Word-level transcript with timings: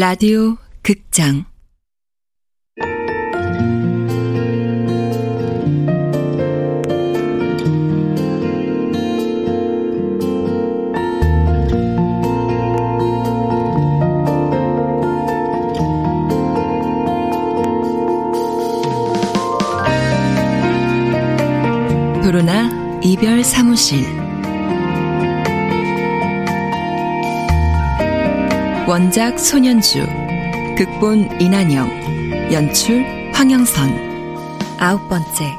라디오 0.00 0.56
극장. 0.80 1.44
도로나 22.22 22.70
이별 23.02 23.42
사무실 23.42 24.17
원작 28.88 29.38
손현주 29.38 29.98
극본 30.78 31.38
이난영 31.42 32.50
연출 32.50 33.04
황영선 33.34 33.90
아홉 34.78 35.06
번째 35.10 35.58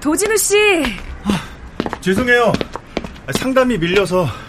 도진우 0.00 0.36
씨. 0.36 0.54
아, 1.24 1.42
죄송해요. 2.00 2.52
상담이 3.32 3.78
밀려서 3.78 4.45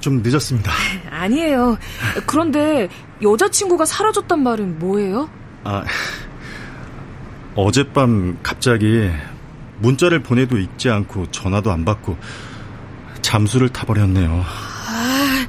좀 0.00 0.22
늦었습니다. 0.22 0.70
아니에요. 1.10 1.78
그런데 2.26 2.88
여자친구가 3.22 3.84
사라졌단 3.84 4.42
말은 4.42 4.78
뭐예요? 4.78 5.30
아, 5.64 5.84
어젯밤 7.54 8.38
갑자기 8.42 9.10
문자를 9.78 10.22
보내도 10.22 10.58
읽지 10.58 10.90
않고 10.90 11.30
전화도 11.30 11.72
안 11.72 11.84
받고 11.84 12.16
잠수를 13.22 13.68
타버렸네요. 13.70 14.44
아, 14.44 15.46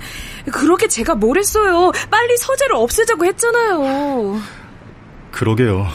그렇게 0.51 0.87
제가 0.87 1.15
뭘 1.15 1.37
했어요. 1.37 1.91
빨리 2.09 2.37
서재를 2.37 2.75
없애자고 2.75 3.25
했잖아요. 3.25 4.41
그러게요. 5.31 5.87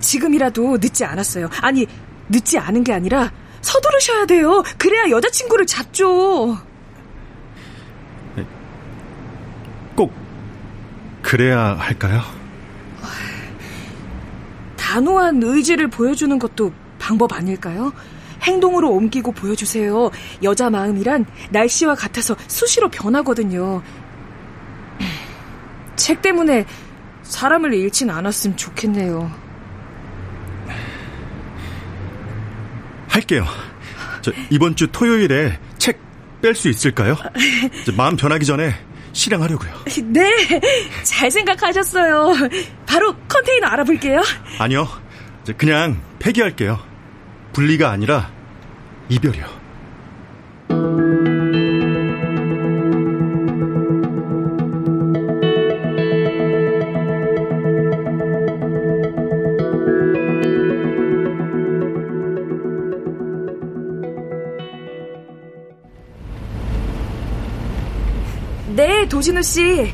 지금이라도 0.00 0.78
늦지 0.80 1.04
않았어요. 1.04 1.48
아니, 1.60 1.86
늦지 2.28 2.58
않은 2.58 2.84
게 2.84 2.92
아니라 2.92 3.30
서두르셔야 3.60 4.26
돼요. 4.26 4.62
그래야 4.78 5.10
여자친구를 5.10 5.66
잡죠. 5.66 6.58
그래야 11.28 11.76
할까요? 11.78 12.22
단호한 14.78 15.42
의지를 15.42 15.88
보여주는 15.88 16.38
것도 16.38 16.72
방법 16.98 17.34
아닐까요? 17.34 17.92
행동으로 18.40 18.90
옮기고 18.92 19.32
보여주세요. 19.32 20.10
여자 20.42 20.70
마음이란 20.70 21.26
날씨와 21.50 21.96
같아서 21.96 22.34
수시로 22.46 22.88
변하거든요. 22.88 23.82
책 25.96 26.22
때문에 26.22 26.64
사람을 27.24 27.74
잃진 27.74 28.08
않았으면 28.08 28.56
좋겠네요. 28.56 29.30
할게요. 33.08 33.44
저 34.22 34.32
이번 34.48 34.76
주 34.76 34.90
토요일에 34.90 35.58
책 35.76 36.08
뺄 36.40 36.54
수 36.54 36.68
있을까요? 36.68 37.16
마음 37.96 38.16
변하기 38.16 38.44
전에 38.44 38.74
실행하려고요. 39.12 39.70
네, 40.04 40.30
잘 41.02 41.30
생각하셨어요. 41.30 42.34
바로 42.86 43.14
컨테이너 43.28 43.66
알아볼게요. 43.68 44.22
아니요, 44.58 44.88
그냥 45.56 46.00
폐기할게요. 46.18 46.78
분리가 47.52 47.90
아니라 47.90 48.30
이별이요. 49.08 49.57
네, 69.18 69.20
도진우 69.20 69.42
씨. 69.42 69.92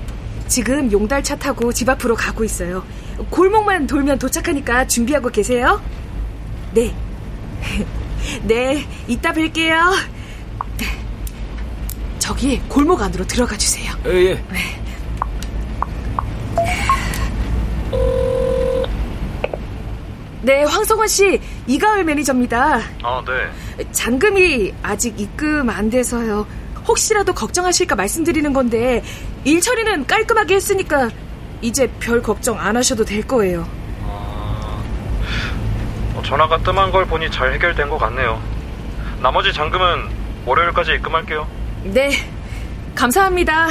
지금 0.48 0.92
용달차 0.92 1.36
타고 1.36 1.72
집 1.72 1.88
앞으로 1.88 2.14
가고 2.14 2.44
있어요. 2.44 2.84
골목만 3.30 3.86
돌면 3.86 4.18
도착하니까 4.18 4.86
준비하고 4.86 5.30
계세요. 5.30 5.80
네. 6.74 6.94
네, 8.44 8.86
이따 9.08 9.32
뵐게요. 9.32 9.96
저기 12.18 12.60
골목 12.68 13.00
안으로 13.00 13.26
들어가 13.26 13.56
주세요. 13.56 13.94
예, 14.04 14.10
예. 14.10 14.34
네. 14.34 14.82
네, 20.42 20.64
황성원 20.64 21.08
씨, 21.08 21.40
이가을 21.66 22.04
매니저입니다. 22.04 22.78
아, 23.02 23.24
네. 23.26 23.86
잔금이 23.90 24.74
아직 24.82 25.18
입금 25.18 25.70
안 25.70 25.88
돼서요. 25.88 26.46
혹시라도 26.86 27.32
걱정하실까 27.32 27.96
말씀드리는 27.96 28.52
건데 28.52 29.02
일 29.44 29.60
처리는 29.60 30.06
깔끔하게 30.06 30.54
했으니까 30.56 31.10
이제 31.62 31.90
별 31.98 32.22
걱정 32.22 32.58
안 32.58 32.76
하셔도 32.76 33.04
될 33.04 33.26
거예요. 33.26 33.66
아... 34.02 34.82
어, 36.14 36.22
전화가 36.24 36.58
뜸한 36.58 36.90
걸 36.90 37.06
보니 37.06 37.30
잘 37.30 37.52
해결된 37.54 37.88
것 37.88 37.98
같네요. 37.98 38.40
나머지 39.22 39.52
잔금은 39.52 40.08
월요일까지 40.44 40.92
입금할게요. 40.92 41.48
네, 41.84 42.10
감사합니다. 42.94 43.68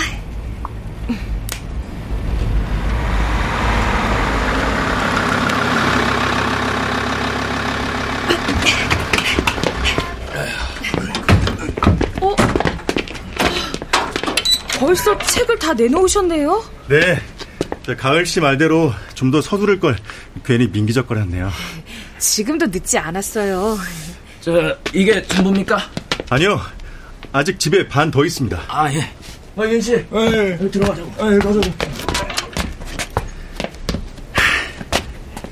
벌써 14.93 15.17
책을 15.17 15.57
다 15.57 15.73
내놓으셨네요? 15.73 16.63
네. 16.87 17.19
가을 17.97 18.27
씨 18.27 18.39
말대로 18.39 18.93
좀 19.15 19.31
더 19.31 19.41
서두를 19.41 19.79
걸 19.79 19.97
괜히 20.45 20.67
민기적거렸네요. 20.67 21.49
지금도 22.19 22.67
늦지 22.67 22.99
않았어요. 22.99 23.75
저 24.41 24.77
이게 24.93 25.23
전부입니까? 25.23 25.79
아니요. 26.29 26.61
아직 27.31 27.59
집에 27.59 27.87
반 27.87 28.11
더 28.11 28.23
있습니다. 28.23 28.61
아 28.67 28.93
예. 28.93 28.99
아 29.57 29.65
윤 29.65 29.81
씨. 29.81 29.93
예. 29.93 30.57
들어가자고. 30.71 31.11
예, 31.33 31.39
가자고. 31.39 31.61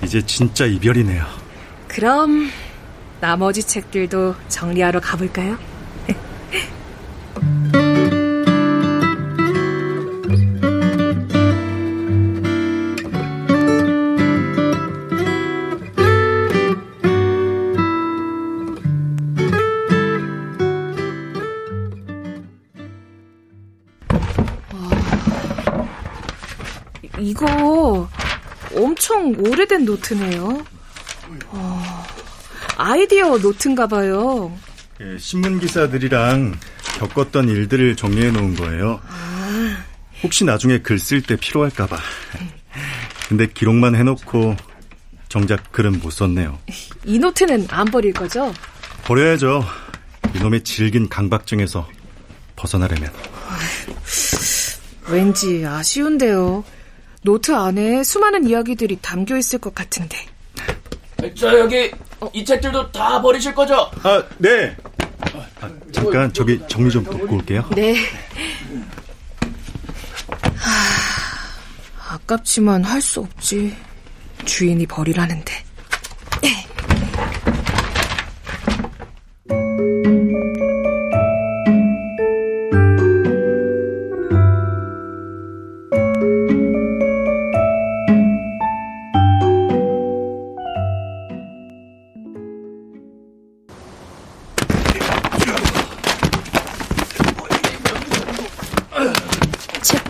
이제 0.03 0.21
진짜 0.23 0.65
이별이네요. 0.67 1.25
그럼 1.87 2.51
나머지 3.19 3.63
책들도 3.63 4.35
정리하러 4.49 4.99
가볼까요? 4.99 5.57
이거 27.21 28.09
엄청 28.75 29.33
오래된 29.37 29.85
노트네요. 29.85 30.65
어, 31.47 32.05
아이디어 32.77 33.37
노트인가 33.37 33.87
봐요. 33.87 34.51
예, 35.01 35.17
신문 35.17 35.59
기사들이랑 35.59 36.55
겪었던 36.99 37.49
일들을 37.49 37.95
정리해 37.95 38.31
놓은 38.31 38.55
거예요. 38.55 38.99
아. 39.07 39.77
혹시 40.23 40.43
나중에 40.45 40.79
글 40.79 40.97
쓸 40.99 41.21
때 41.21 41.35
필요할까 41.35 41.87
봐. 41.87 41.97
근데 43.27 43.47
기록만 43.47 43.95
해놓고 43.95 44.55
정작 45.29 45.71
글은 45.71 45.99
못 45.99 46.11
썼네요. 46.11 46.59
이 47.05 47.17
노트는 47.17 47.67
안 47.69 47.85
버릴 47.85 48.13
거죠? 48.13 48.53
버려야죠. 49.05 49.63
이놈의 50.35 50.63
질긴 50.63 51.07
강박증에서 51.09 51.87
벗어나려면. 52.55 53.11
왠지 55.07 55.65
아쉬운데요. 55.65 56.63
노트 57.23 57.53
안에 57.53 58.03
수많은 58.03 58.45
이야기들이 58.47 58.97
담겨 59.01 59.37
있을 59.37 59.59
것 59.59 59.73
같은데. 59.75 60.17
아, 61.21 61.23
저 61.35 61.59
여기 61.59 61.91
어. 62.19 62.29
이 62.33 62.43
책들도 62.43 62.91
다 62.91 63.21
버리실 63.21 63.53
거죠? 63.53 63.89
아, 64.03 64.23
네. 64.39 64.75
아, 65.61 65.69
잠깐 65.91 66.33
저기 66.33 66.59
정리 66.67 66.89
좀 66.89 67.03
돕고 67.03 67.35
올게요. 67.35 67.69
네. 67.75 67.95
하, 70.55 72.15
아깝지만 72.15 72.83
할 72.83 73.01
수 73.01 73.19
없지. 73.21 73.75
주인이 74.45 74.85
버리라는데. 74.87 75.53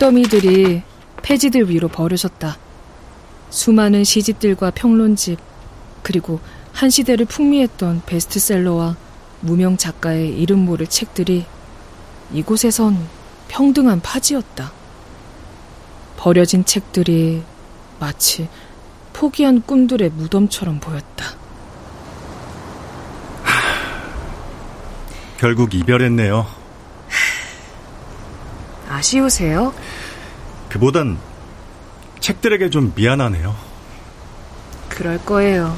책더미들이 0.02 0.82
폐지들 1.22 1.70
위로 1.70 1.86
버려졌다. 1.86 2.58
수많은 3.50 4.02
시집들과 4.02 4.72
평론집, 4.72 5.38
그리고 6.02 6.40
한 6.72 6.90
시대를 6.90 7.26
풍미했던 7.26 8.02
베스트셀러와 8.04 8.96
무명 9.42 9.76
작가의 9.76 10.36
이름 10.40 10.64
모를 10.64 10.88
책들이 10.88 11.46
이곳에선 12.32 12.98
평등한 13.46 14.00
파지였다. 14.00 14.72
버려진 16.16 16.64
책들이 16.64 17.44
마치 18.00 18.48
포기한 19.12 19.62
꿈들의 19.62 20.10
무덤처럼 20.10 20.80
보였다. 20.80 21.26
결국 25.38 25.72
이별했네요. 25.74 26.61
아쉬우세요? 29.02 29.74
그보단 30.68 31.18
책들에게 32.20 32.70
좀 32.70 32.92
미안하네요. 32.94 33.52
그럴 34.88 35.18
거예요. 35.24 35.76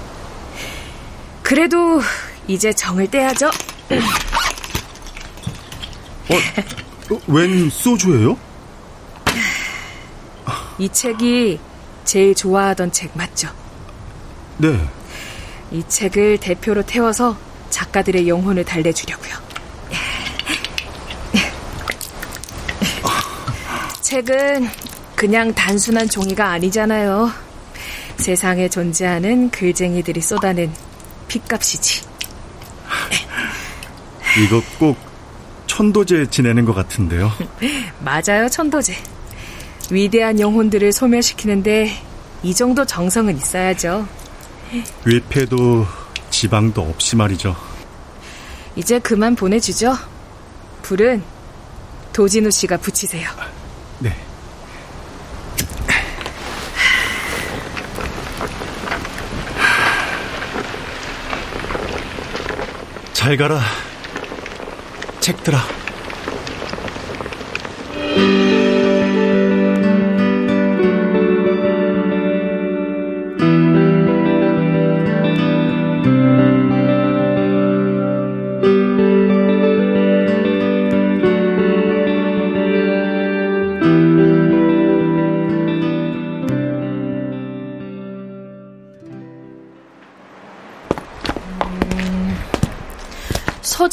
그래도 1.42 2.02
이제 2.46 2.70
정을 2.74 3.10
떼야죠. 3.10 3.46
어, 6.28 7.20
웬 7.26 7.70
소주예요? 7.70 8.36
이 10.78 10.90
책이 10.90 11.60
제일 12.04 12.34
좋아하던 12.34 12.92
책 12.92 13.16
맞죠? 13.16 13.48
네. 14.58 14.86
이 15.70 15.82
책을 15.88 16.36
대표로 16.38 16.82
태워서 16.82 17.38
작가들의 17.70 18.28
영혼을 18.28 18.66
달래주려고요. 18.66 19.43
책은 24.14 24.68
그냥 25.16 25.52
단순한 25.52 26.08
종이가 26.08 26.48
아니잖아요. 26.48 27.32
세상에 28.16 28.68
존재하는 28.68 29.50
글쟁이들이 29.50 30.20
쏟아낸 30.20 30.72
핏값이지. 31.26 32.02
이거 34.38 34.62
꼭 34.78 34.96
천도제 35.66 36.26
지내는 36.30 36.64
것 36.64 36.74
같은데요. 36.74 37.32
맞아요, 38.04 38.48
천도제. 38.48 38.94
위대한 39.90 40.38
영혼들을 40.38 40.92
소멸시키는데 40.92 41.90
이 42.44 42.54
정도 42.54 42.84
정성은 42.84 43.36
있어야죠. 43.36 44.06
위패도 45.04 45.86
지방도 46.30 46.82
없이 46.82 47.16
말이죠. 47.16 47.56
이제 48.76 49.00
그만 49.00 49.34
보내주죠. 49.34 49.96
불은 50.82 51.20
도진우 52.12 52.52
씨가 52.52 52.76
붙이세요. 52.76 53.28
네. 53.98 54.14
잘 63.12 63.36
가라. 63.36 63.60
책들아. 65.20 65.83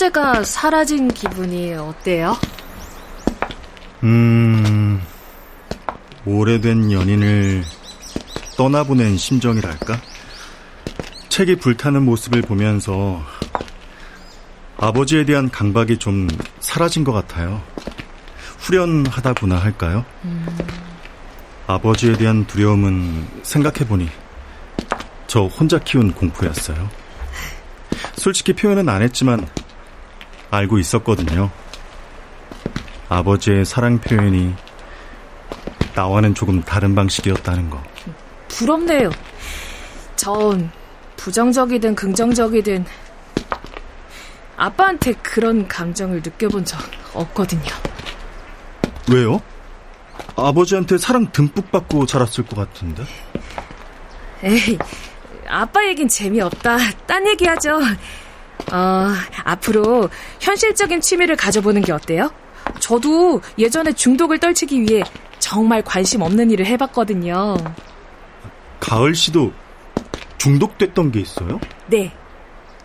서재가 0.01 0.43
사라진 0.45 1.09
기분이 1.09 1.75
어때요? 1.75 2.35
음, 4.01 4.99
오래된 6.25 6.91
연인을 6.91 7.63
떠나보낸 8.57 9.17
심정이랄까? 9.17 10.01
책이 11.29 11.57
불타는 11.57 12.03
모습을 12.03 12.41
보면서 12.41 13.21
아버지에 14.77 15.23
대한 15.23 15.51
강박이 15.51 15.99
좀 15.99 16.27
사라진 16.61 17.03
것 17.03 17.11
같아요. 17.11 17.61
후련하다구나 18.57 19.57
할까요? 19.57 20.03
음. 20.25 20.47
아버지에 21.67 22.13
대한 22.13 22.47
두려움은 22.47 23.27
생각해보니 23.43 24.09
저 25.27 25.41
혼자 25.43 25.77
키운 25.77 26.11
공포였어요. 26.11 26.89
솔직히 28.15 28.53
표현은 28.53 28.89
안 28.89 29.03
했지만 29.03 29.47
알고 30.51 30.77
있었거든요. 30.79 31.49
아버지의 33.09 33.65
사랑 33.65 33.99
표현이 33.99 34.53
나와는 35.95 36.35
조금 36.35 36.61
다른 36.61 36.93
방식이었다는 36.93 37.69
거. 37.69 37.81
부럽네요. 38.49 39.09
전 40.15 40.71
부정적이든 41.17 41.95
긍정적이든 41.95 42.85
아빠한테 44.57 45.13
그런 45.13 45.67
감정을 45.67 46.17
느껴본 46.17 46.65
적 46.65 46.79
없거든요. 47.13 47.71
왜요? 49.09 49.41
아버지한테 50.35 50.97
사랑 50.97 51.31
듬뿍 51.31 51.71
받고 51.71 52.05
자랐을 52.05 52.45
것 52.45 52.55
같은데. 52.55 53.03
에이, 54.43 54.77
아빠 55.47 55.85
얘긴 55.85 56.07
재미없다. 56.07 56.77
딴 57.05 57.27
얘기하죠. 57.27 57.79
어, 58.71 59.07
앞으로 59.43 60.09
현실적인 60.39 61.01
취미를 61.01 61.35
가져보는 61.35 61.81
게 61.81 61.91
어때요? 61.91 62.31
저도 62.79 63.41
예전에 63.57 63.93
중독을 63.93 64.39
떨치기 64.39 64.81
위해 64.81 65.03
정말 65.39 65.81
관심 65.81 66.21
없는 66.21 66.51
일을 66.51 66.65
해봤거든요. 66.67 67.57
가을 68.79 69.15
씨도 69.15 69.51
중독됐던 70.37 71.11
게 71.11 71.19
있어요? 71.19 71.59
네. 71.87 72.11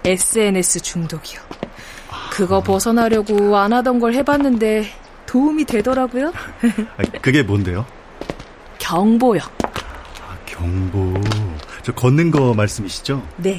SNS 0.05 0.81
중독이요. 0.81 1.41
그거 2.31 2.61
벗어나려고 2.63 3.57
안 3.57 3.73
하던 3.73 3.99
걸 3.99 4.15
해봤는데 4.15 4.87
도움이 5.27 5.65
되더라고요. 5.65 6.33
그게 7.23 7.43
뭔데요? 7.43 7.87
경보요. 8.79 9.41
아, 9.63 10.37
경보. 10.45 11.15
저 11.83 11.93
걷는 11.93 12.31
거 12.31 12.55
말씀이시죠? 12.55 13.27
네. 13.37 13.59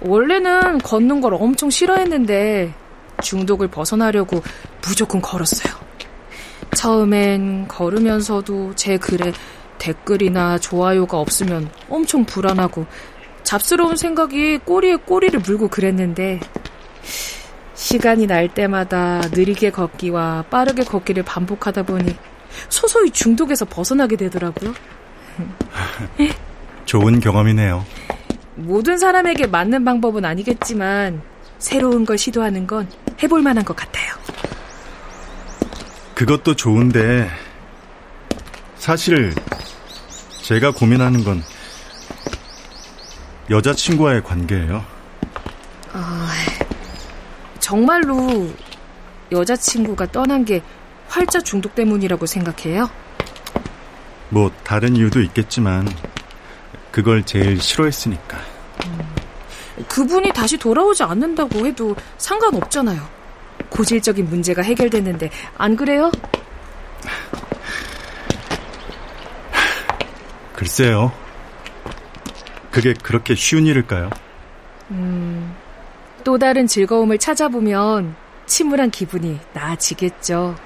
원래는 0.00 0.78
걷는 0.78 1.20
걸 1.20 1.34
엄청 1.34 1.70
싫어했는데 1.70 2.72
중독을 3.22 3.68
벗어나려고 3.68 4.42
무조건 4.82 5.20
걸었어요. 5.20 5.74
처음엔 6.74 7.68
걸으면서도 7.68 8.74
제 8.74 8.96
글에 8.96 9.32
댓글이나 9.78 10.58
좋아요가 10.58 11.18
없으면 11.18 11.70
엄청 11.88 12.24
불안하고 12.24 12.86
잡스러운 13.42 13.96
생각이 13.96 14.58
꼬리에 14.58 14.96
꼬리를 14.96 15.40
물고 15.40 15.68
그랬는데 15.68 16.40
시간이 17.74 18.26
날 18.26 18.48
때마다 18.48 19.20
느리게 19.32 19.70
걷기와 19.70 20.44
빠르게 20.50 20.84
걷기를 20.84 21.22
반복하다 21.22 21.82
보니 21.84 22.14
서서히 22.68 23.10
중독에서 23.10 23.64
벗어나게 23.64 24.16
되더라고요. 24.16 24.74
좋은 26.84 27.20
경험이네요. 27.20 27.84
모든 28.54 28.98
사람에게 28.98 29.46
맞는 29.46 29.84
방법은 29.84 30.24
아니겠지만 30.24 31.22
새로운 31.58 32.04
걸 32.04 32.18
시도하는 32.18 32.66
건 32.66 32.88
해볼 33.22 33.42
만한 33.42 33.64
것 33.64 33.76
같아요. 33.76 34.14
그것도 36.14 36.54
좋은데 36.54 37.30
사실 38.76 39.34
제가 40.42 40.72
고민하는 40.72 41.24
건 41.24 41.42
여자친구와의 43.50 44.22
관계예요. 44.22 44.84
아, 45.92 46.30
정말로 47.58 48.50
여자친구가 49.32 50.12
떠난 50.12 50.44
게 50.44 50.62
활자 51.08 51.40
중독 51.40 51.74
때문이라고 51.74 52.26
생각해요? 52.26 52.88
뭐 54.28 54.50
다른 54.62 54.94
이유도 54.96 55.20
있겠지만 55.22 55.88
그걸 56.90 57.24
제일 57.24 57.60
싫어했으니까. 57.60 58.38
음, 58.86 59.14
그분이 59.88 60.32
다시 60.32 60.56
돌아오지 60.56 61.02
않는다고 61.02 61.66
해도 61.66 61.94
상관없잖아요. 62.18 63.00
고질적인 63.68 64.28
문제가 64.28 64.62
해결됐는데 64.62 65.30
안 65.56 65.76
그래요? 65.76 66.10
글쎄요. 70.54 71.12
그게 72.70 72.92
그렇게 72.92 73.34
쉬운 73.34 73.66
일일까요? 73.66 74.10
음, 74.90 75.54
또 76.24 76.38
다른 76.38 76.66
즐거움을 76.66 77.18
찾아보면 77.18 78.14
침울한 78.46 78.90
기분이 78.90 79.38
나아지겠죠. 79.52 80.56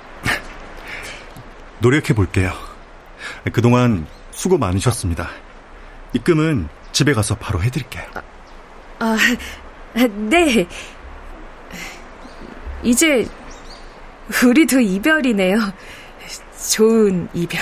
노력해 1.78 2.14
볼게요. 2.14 2.52
그동안 3.52 4.06
수고 4.30 4.58
많으셨습니다. 4.58 5.28
입금은 6.14 6.68
집에 6.92 7.12
가서 7.12 7.34
바로 7.34 7.62
해드릴게요. 7.62 8.04
아, 9.00 9.16
아, 9.94 10.06
네. 10.06 10.66
이제 12.82 13.26
우리도 14.44 14.80
이별이네요. 14.80 15.58
좋은 16.70 17.28
이별. 17.34 17.60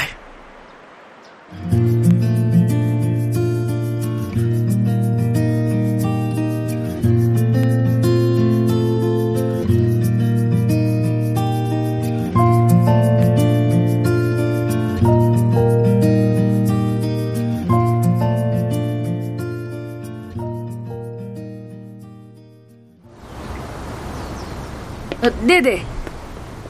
아, 25.22 25.30
네네. 25.42 25.86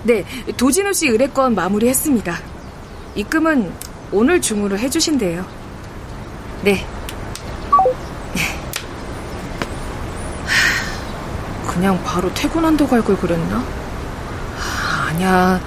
네, 0.04 0.24
도진우 0.56 0.92
씨 0.92 1.08
의뢰건 1.08 1.54
마무리했습니다. 1.54 2.38
입금은 3.14 3.72
오늘 4.10 4.40
중으로 4.40 4.76
해주신대요. 4.78 5.44
네. 6.62 6.86
그냥 11.72 12.00
바로 12.04 12.32
퇴근한다고 12.34 12.94
할 12.94 13.02
걸 13.02 13.16
그랬나? 13.16 13.64
아니야. 15.08 15.60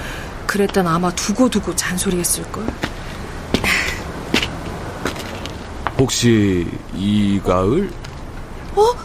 그랬단 0.46 0.86
아마 0.88 1.12
두고두고 1.12 1.75
잔소리했을걸. 1.75 2.65
혹시 5.98 6.68
이 6.94 7.39
가을? 7.44 7.89
어? 8.75 8.82
어, 8.82 8.89
어! 8.92 9.05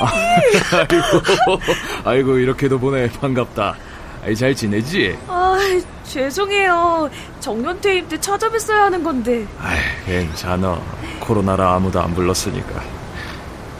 아이고, 0.00 1.60
아이고, 2.04 2.38
이렇게도 2.38 2.78
보네. 2.78 3.10
반갑다. 3.20 3.76
아이, 4.24 4.34
잘 4.34 4.54
지내지? 4.54 5.16
아, 5.28 5.56
죄송해요. 6.04 7.08
정년퇴임 7.40 8.08
때 8.08 8.16
찾아뵀어야 8.16 8.74
하는 8.76 9.02
건데. 9.02 9.46
아이, 9.60 9.78
괜찮아. 10.06 10.80
코로나라 11.20 11.74
아무도 11.74 12.00
안 12.00 12.14
불렀으니까. 12.14 12.82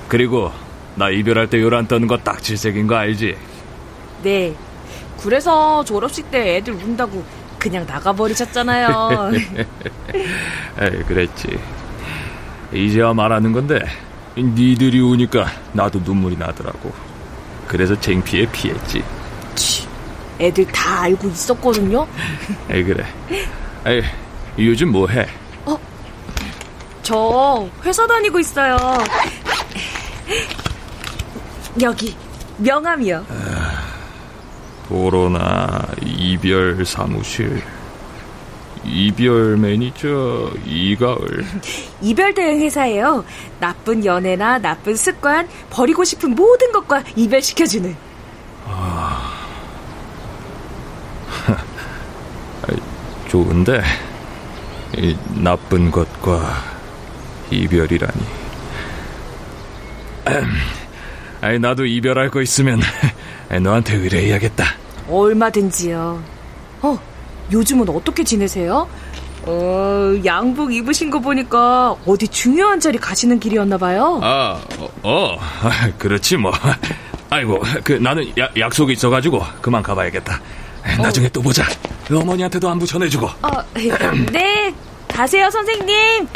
그리고, 0.08 0.52
나 0.94 1.10
이별할 1.10 1.48
때 1.48 1.60
요란 1.60 1.86
떠는 1.86 2.08
거 2.08 2.16
딱 2.18 2.42
질색인 2.42 2.86
거 2.86 2.96
알지? 2.96 3.36
네. 4.22 4.54
그래서 5.22 5.84
졸업식 5.84 6.30
때 6.30 6.56
애들 6.56 6.74
운다고 6.74 7.24
그냥 7.58 7.84
나가버리셨잖아요. 7.86 9.30
에이, 10.80 11.02
그랬지. 11.06 11.58
이제야 12.72 13.12
말하는 13.12 13.52
건데, 13.52 13.80
니들이 14.42 15.00
우니까 15.00 15.46
나도 15.72 16.00
눈물이 16.00 16.36
나더라고. 16.36 16.92
그래서 17.66 17.98
창피해 18.00 18.46
피했지. 18.52 19.02
치, 19.54 19.86
애들 20.40 20.66
다 20.66 21.02
알고 21.02 21.28
있었거든요. 21.28 22.06
에이 22.70 22.84
그래. 22.84 23.04
에이 23.86 24.02
요즘 24.58 24.90
뭐 24.92 25.06
해? 25.08 25.26
어, 25.66 25.78
저 27.02 27.68
회사 27.84 28.06
다니고 28.06 28.38
있어요. 28.40 28.76
여기 31.80 32.16
명함이요. 32.58 33.26
아, 33.28 33.82
코로나 34.88 35.86
이별 36.04 36.84
사무실. 36.84 37.62
이별 38.90 39.56
매니저 39.56 40.50
이가을 40.64 41.44
이별 42.00 42.34
대응 42.34 42.60
회사예요. 42.60 43.24
나쁜 43.60 44.04
연애나 44.04 44.58
나쁜 44.58 44.96
습관, 44.96 45.48
버리고 45.70 46.04
싶은 46.04 46.34
모든 46.34 46.72
것과 46.72 47.02
이별시켜주는. 47.16 47.96
아... 48.66 49.34
좋은데 53.28 53.82
이 54.96 55.16
나쁜 55.34 55.90
것과 55.90 56.62
이별이라니. 57.50 58.38
아니 61.40 61.58
나도 61.58 61.86
이별할 61.86 62.30
거 62.30 62.42
있으면 62.42 62.80
너한테 63.62 63.96
의뢰해야겠다. 63.96 64.64
얼마든지요. 65.08 66.22
어, 66.82 66.98
요즘은 67.52 67.88
어떻게 67.88 68.24
지내세요? 68.24 68.88
어, 69.42 70.14
양복 70.24 70.74
입으신 70.74 71.10
거 71.10 71.20
보니까 71.20 71.96
어디 72.06 72.28
중요한 72.28 72.80
자리 72.80 72.98
가시는 72.98 73.40
길이었나 73.40 73.78
봐요. 73.78 74.20
아, 74.22 74.60
어, 74.78 74.88
어 75.02 75.38
그렇지 75.98 76.36
뭐. 76.36 76.52
아이고, 77.30 77.62
그 77.84 77.92
나는 77.92 78.26
야, 78.38 78.48
약속이 78.58 78.92
있어가지고 78.94 79.42
그만 79.60 79.82
가봐야겠다. 79.82 80.40
나중에 80.98 81.26
어. 81.26 81.30
또 81.30 81.42
보자. 81.42 81.64
어머니한테도 82.10 82.68
안부 82.68 82.86
전해주고. 82.86 83.26
어, 83.26 83.50
네, 84.32 84.74
가세요 85.08 85.50
선생님. 85.50 86.26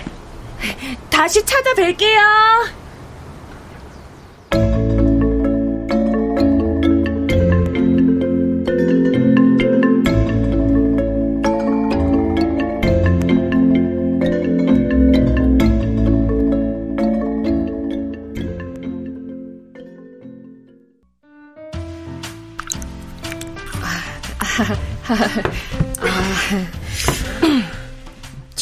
다시 1.11 1.43
찾아뵐게요. 1.43 2.82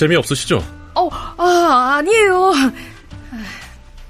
재미없으시죠? 0.00 0.64
어, 0.94 1.08
아, 1.12 1.96
아니에요. 1.98 2.52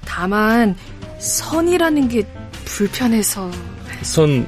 다만, 0.05 0.73
선이라는 1.19 2.07
게 2.07 2.23
불편해서. 2.63 3.51
선, 4.01 4.47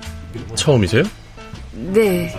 처음이세요? 0.55 1.03
네. 1.73 2.33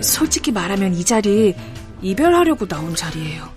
솔직히 0.00 0.52
말하면 0.52 0.94
이 0.94 1.04
자리, 1.04 1.56
이별하려고 2.02 2.68
나온 2.68 2.94
자리예요. 2.94 3.48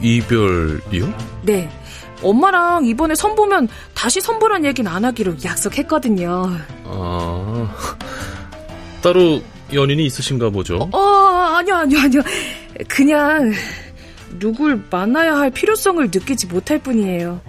이별이요? 0.00 1.14
네. 1.42 1.68
엄마랑 2.22 2.84
이번에 2.84 3.16
선 3.16 3.34
보면 3.34 3.68
다시 3.92 4.20
선보란 4.20 4.64
얘기는 4.64 4.90
안 4.90 5.04
하기로 5.04 5.36
약속했거든요. 5.44 6.58
아, 6.84 7.76
따로 9.02 9.40
연인이 9.72 10.06
있으신가 10.06 10.50
보죠? 10.50 10.88
어, 10.92 10.98
아니요, 10.98 11.74
아니요, 11.74 12.00
아니요. 12.00 12.22
그냥 12.86 13.52
누굴 14.38 14.80
만나야 14.90 15.36
할 15.36 15.50
필요성을 15.50 16.04
느끼지 16.04 16.46
못할 16.46 16.78
뿐이에요. 16.78 17.40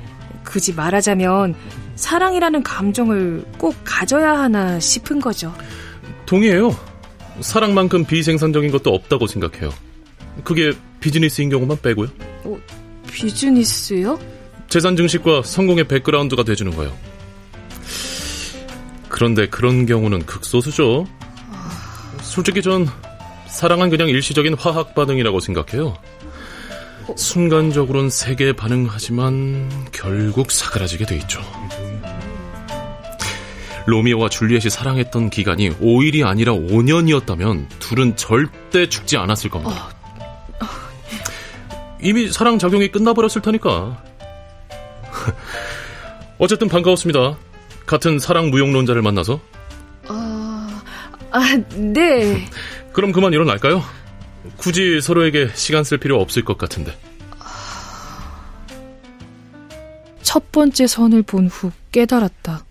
굳이 0.45 0.73
말하자면 0.73 1.55
사랑이라는 1.95 2.63
감정을 2.63 3.43
꼭 3.57 3.75
가져야 3.83 4.39
하나 4.39 4.79
싶은 4.79 5.19
거죠. 5.19 5.53
동의해요. 6.25 6.75
사랑만큼 7.41 8.05
비생산적인 8.05 8.71
것도 8.71 8.93
없다고 8.93 9.27
생각해요. 9.27 9.73
그게 10.43 10.71
비즈니스인 10.99 11.49
경우만 11.49 11.79
빼고요. 11.81 12.07
어, 12.45 12.57
비즈니스요? 13.11 14.19
재산 14.69 14.95
증식과 14.95 15.43
성공의 15.43 15.87
백그라운드가 15.87 16.43
돼주는 16.43 16.75
거요. 16.75 16.95
그런데 19.09 19.47
그런 19.47 19.85
경우는 19.85 20.25
극소수죠. 20.25 21.07
솔직히 22.21 22.61
전 22.61 22.87
사랑은 23.51 23.89
그냥 23.89 24.07
일시적인 24.09 24.55
화학 24.55 24.95
반응이라고 24.95 25.39
생각해요. 25.39 25.95
순간적으로는 27.15 28.09
세게 28.09 28.53
반응하지만 28.53 29.87
결국 29.91 30.51
사그라지게 30.51 31.05
돼 31.05 31.15
있죠. 31.17 31.41
로미오와 33.87 34.29
줄리엣이 34.29 34.69
사랑했던 34.69 35.29
기간이 35.31 35.71
5일이 35.71 36.25
아니라 36.25 36.53
5년이었다면 36.53 37.67
둘은 37.79 38.15
절대 38.15 38.87
죽지 38.87 39.17
않았을 39.17 39.49
겁니다. 39.49 39.89
어, 40.61 40.65
이미 42.01 42.31
사랑 42.31 42.59
작용이 42.59 42.89
끝나버렸을 42.89 43.41
테니까. 43.41 44.03
어쨌든 46.37 46.69
반가웠습니다. 46.69 47.37
같은 47.87 48.19
사랑 48.19 48.51
무용론자를 48.51 49.01
만나서. 49.01 49.39
아, 50.07 50.83
아, 51.31 51.39
네. 51.75 52.45
그럼 52.93 53.11
그만 53.11 53.33
일어날까요? 53.33 53.83
굳이 54.57 55.01
서로에게 55.01 55.49
시간 55.55 55.83
쓸 55.83 55.97
필요 55.97 56.19
없을 56.21 56.43
것 56.43 56.57
같은데. 56.57 56.97
첫 60.21 60.51
번째 60.51 60.87
선을 60.87 61.23
본 61.23 61.47
후 61.47 61.71
깨달았다. 61.91 62.63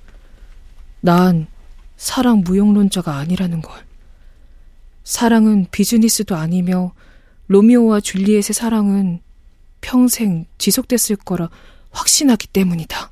난 1.00 1.46
사랑 1.96 2.42
무용론자가 2.44 3.16
아니라는 3.16 3.62
걸. 3.62 3.84
사랑은 5.04 5.66
비즈니스도 5.70 6.36
아니며 6.36 6.92
로미오와 7.48 8.00
줄리엣의 8.00 8.54
사랑은 8.54 9.20
평생 9.80 10.44
지속됐을 10.58 11.16
거라 11.16 11.48
확신하기 11.90 12.48
때문이다. 12.48 13.10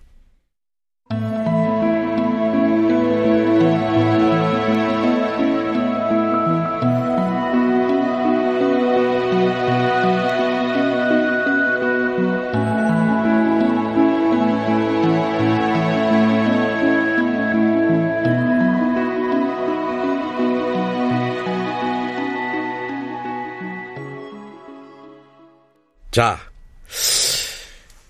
자, 26.16 26.40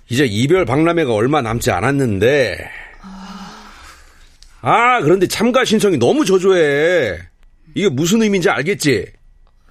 이제 0.09 0.27
이별 0.27 0.65
박람회가 0.65 1.13
얼마 1.13 1.43
남지 1.43 1.73
않았는데, 1.73 2.71
아, 4.61 5.01
그런데 5.01 5.27
참가 5.27 5.65
신청이 5.65 5.99
너무 5.99 6.25
저조해. 6.25 7.19
이게 7.75 7.89
무슨 7.89 8.23
의미인지 8.23 8.49
알겠지? 8.49 9.07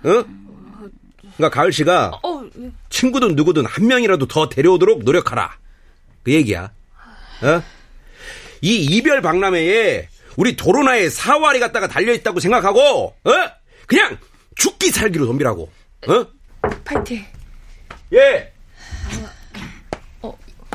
어? 0.04 0.26
그러니까 1.38 1.50
가을 1.50 1.72
씨가 1.72 2.12
친구든 2.90 3.38
누구든 3.38 3.66
한 3.66 3.88
명이라도 3.88 4.28
더 4.28 4.50
데려오도록 4.50 5.06
노력하라. 5.06 5.58
그 6.24 6.34
얘기야. 6.34 6.74
어? 7.42 7.64
이 8.60 8.84
이별 8.84 9.22
박람회에 9.22 10.10
우리 10.36 10.58
도로나의 10.58 11.10
사활이 11.10 11.62
갖다가 11.62 11.88
달려있다고 11.88 12.42
생각하고, 12.42 13.16
어? 13.24 13.32
그냥 13.88 14.18
죽기 14.56 14.90
살기로 14.90 15.26
덤비라고. 15.26 15.72
어? 16.10 16.28
파이팅. 16.84 17.24
예! 18.14 18.52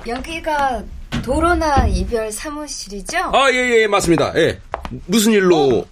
여기가 0.06 0.82
도로나 1.22 1.86
이별 1.86 2.32
사무실이죠? 2.32 3.18
아, 3.18 3.50
예, 3.52 3.82
예, 3.82 3.86
맞습니다. 3.86 4.32
예. 4.36 4.58
무슨 5.06 5.32
일로? 5.32 5.86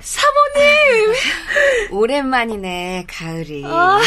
사모님! 0.00 1.14
오랜만이네, 1.90 3.06
가을이. 3.08 3.64
아, 3.64 4.00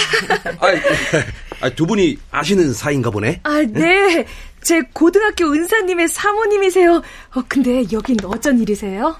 아, 1.59 1.69
두 1.71 1.87
분이 1.87 2.17
아시는 2.29 2.73
사이인가 2.73 3.09
보네? 3.09 3.41
아, 3.43 3.63
네. 3.67 4.25
제 4.61 4.81
고등학교 4.93 5.45
은사님의 5.45 6.07
사모님이세요. 6.09 7.01
어, 7.35 7.43
근데 7.47 7.83
여긴 7.91 8.17
어쩐 8.25 8.59
일이세요? 8.59 9.15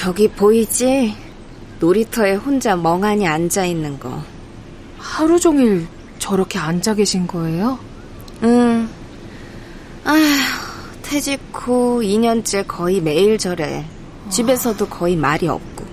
저기 0.00 0.28
보이지? 0.28 1.14
놀이터에 1.78 2.34
혼자 2.34 2.74
멍하니 2.74 3.28
앉아 3.28 3.66
있는 3.66 4.00
거. 4.00 4.22
하루 4.96 5.38
종일 5.38 5.86
저렇게 6.18 6.58
앉아 6.58 6.94
계신 6.94 7.26
거예요? 7.26 7.78
응. 8.42 8.88
아휴, 10.04 10.22
퇴직 11.02 11.38
후 11.52 12.00
2년째 12.02 12.64
거의 12.66 13.02
매일 13.02 13.36
저래. 13.36 13.84
집에서도 14.30 14.88
거의 14.88 15.16
말이 15.16 15.48
없고. 15.48 15.84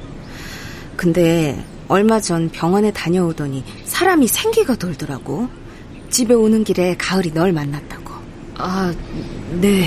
근데 0.95 1.61
얼마 1.89 2.21
전 2.21 2.47
병원에 2.49 2.93
다녀오더니 2.93 3.65
사람이 3.83 4.27
생기가 4.27 4.77
돌더라고. 4.77 5.49
집에 6.09 6.33
오는 6.33 6.63
길에 6.63 6.95
가을이 6.95 7.33
널 7.33 7.51
만났다고. 7.51 8.13
아, 8.55 8.93
네. 9.59 9.85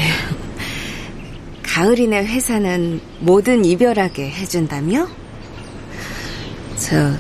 가을이네 1.75 2.25
회사는 2.27 3.01
뭐든 3.21 3.65
이별하게 3.65 4.29
해준다며? 4.31 5.07
저, 6.77 7.13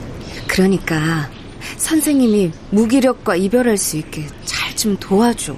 그러니까 0.49 1.31
선생님이 1.77 2.51
무기력과 2.71 3.37
이별할 3.37 3.77
수 3.77 3.97
있게 3.97 4.27
잘 4.45 4.71
좀 4.81 4.97
도와줘. 4.97 5.55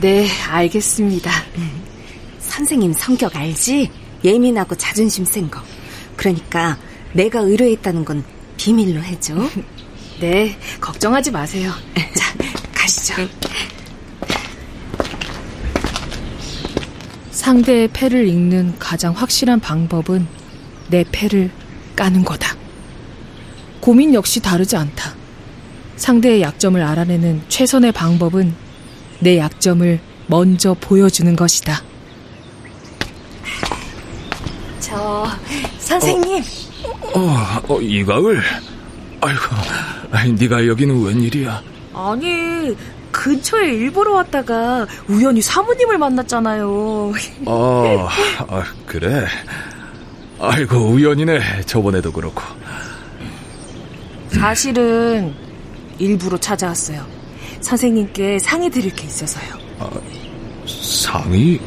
네, 0.00 0.28
알겠습니다. 0.48 1.30
선생님 2.40 2.92
성격 2.92 3.36
알지? 3.36 3.88
예민하고 4.24 4.74
자존심 4.74 5.24
센 5.24 5.48
거. 5.48 5.62
그러니까 6.16 6.76
내가 7.12 7.38
의뢰했다는 7.38 8.04
건 8.04 8.24
비밀로 8.56 9.00
해줘. 9.00 9.34
네, 10.20 10.58
걱정하지 10.80 11.30
마세요. 11.30 11.70
자, 12.16 12.34
가시죠. 12.74 13.14
상대의 17.42 17.88
패를 17.88 18.28
읽는 18.28 18.78
가장 18.78 19.12
확실한 19.14 19.58
방법은 19.58 20.28
내 20.90 21.04
패를 21.10 21.50
까는 21.96 22.24
거다. 22.24 22.56
고민 23.80 24.14
역시 24.14 24.38
다르지 24.38 24.76
않다. 24.76 25.16
상대의 25.96 26.40
약점을 26.40 26.80
알아내는 26.80 27.42
최선의 27.48 27.90
방법은 27.90 28.54
내 29.18 29.38
약점을 29.38 29.98
먼저 30.28 30.76
보여주는 30.80 31.34
것이다. 31.34 31.82
저, 34.78 35.26
선생님. 35.80 36.44
어, 37.14 37.60
어 37.66 37.80
이가을? 37.80 38.40
아이고, 39.20 39.42
아이, 40.12 40.30
네가 40.30 40.68
여기는 40.68 41.04
웬일이야? 41.04 41.60
아니, 41.92 42.76
근처에 43.12 43.72
일보러 43.74 44.12
왔다가 44.14 44.86
우연히 45.08 45.40
사모님을 45.42 45.98
만났잖아요. 45.98 47.12
어, 47.46 48.08
아, 48.48 48.64
그래. 48.86 49.26
아이고, 50.40 50.76
우연이네. 50.78 51.62
저번에도 51.66 52.10
그렇고. 52.10 52.42
사실은 54.30 55.34
일부러 55.98 56.36
찾아왔어요. 56.38 57.06
선생님께 57.60 58.38
상의 58.40 58.70
드릴 58.70 58.92
게 58.94 59.06
있어서요. 59.06 59.54
상의? 60.66 61.60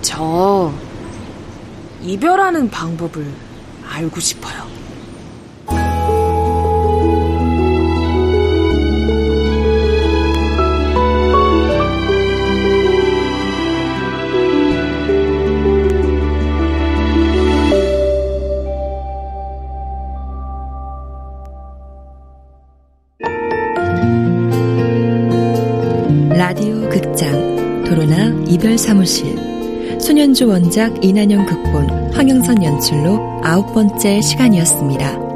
저 0.00 0.72
이별하는 2.02 2.70
방법을 2.70 3.26
알고 3.90 4.20
싶어요. 4.20 4.67
사무실 29.08 29.98
소년주 29.98 30.46
원작 30.46 31.02
이난영 31.02 31.46
극본 31.46 32.12
황영선 32.12 32.62
연출로 32.62 33.40
아홉 33.42 33.72
번째 33.72 34.20
시간이었습니다. 34.20 35.27